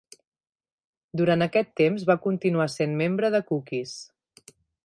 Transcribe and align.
Durant 1.21 1.45
aquest 1.47 1.69
temps, 1.83 2.07
va 2.13 2.17
continuar 2.25 2.69
sent 2.79 2.99
membre 3.05 3.35
de 3.37 3.47
Cookies. 3.53 3.97